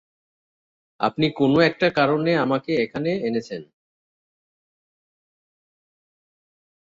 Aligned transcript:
আপনি 0.99 1.25
কোনো 1.39 1.57
একটা 1.61 1.87
কারণে 1.95 2.31
আমাকে 2.37 2.71
এখানে 2.83 3.09
এনেছেন। 3.27 3.61